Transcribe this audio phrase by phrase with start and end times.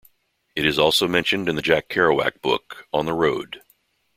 [0.55, 3.61] It is also mentioned in the Jack Kerouac book "On the Road".